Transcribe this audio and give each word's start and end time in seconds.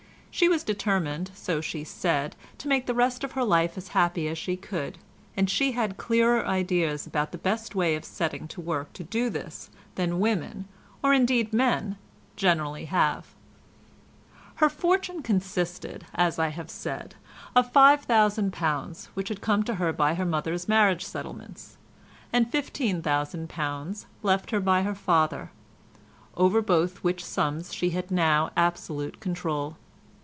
She 0.33 0.47
was 0.47 0.63
determined, 0.63 1.29
so 1.35 1.59
she 1.59 1.83
said, 1.83 2.37
to 2.59 2.69
make 2.69 2.85
the 2.85 2.93
rest 2.93 3.25
of 3.25 3.33
her 3.33 3.43
life 3.43 3.77
as 3.77 3.89
happy 3.89 4.29
as 4.29 4.37
she 4.37 4.55
could, 4.55 4.97
and 5.35 5.49
she 5.49 5.73
had 5.73 5.97
clearer 5.97 6.47
ideas 6.47 7.05
about 7.05 7.33
the 7.33 7.37
best 7.37 7.75
way 7.75 7.95
of 7.95 8.05
setting 8.05 8.47
to 8.47 8.61
work 8.61 8.93
to 8.93 9.03
do 9.03 9.29
this 9.29 9.69
than 9.95 10.21
women, 10.21 10.69
or 11.03 11.13
indeed 11.13 11.51
men, 11.51 11.97
generally 12.37 12.85
have. 12.85 13.35
Her 14.55 14.69
fortune 14.69 15.21
consisted, 15.21 16.05
as 16.15 16.39
I 16.39 16.47
have 16.47 16.71
said, 16.71 17.15
of 17.53 17.71
£5000, 17.73 19.05
which 19.07 19.27
had 19.27 19.41
come 19.41 19.63
to 19.63 19.75
her 19.75 19.91
by 19.91 20.13
her 20.13 20.25
mother's 20.25 20.69
marriage 20.69 21.03
settlements, 21.03 21.75
and 22.31 22.49
£15,000 22.49 24.05
left 24.23 24.51
her 24.51 24.61
by 24.61 24.83
her 24.83 24.95
father, 24.95 25.51
over 26.37 26.61
both 26.61 27.03
which 27.03 27.23
sums 27.23 27.73
she 27.73 27.89
had 27.89 28.09
now 28.09 28.49
absolute 28.55 29.19
control. 29.19 29.75